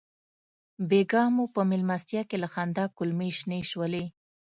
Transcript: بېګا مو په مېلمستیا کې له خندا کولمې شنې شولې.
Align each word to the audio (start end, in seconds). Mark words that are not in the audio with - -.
بېګا 0.89 1.23
مو 1.35 1.45
په 1.55 1.61
مېلمستیا 1.69 2.21
کې 2.29 2.37
له 2.43 2.47
خندا 2.53 2.85
کولمې 2.97 3.29
شنې 3.37 3.59
شولې. 3.69 4.05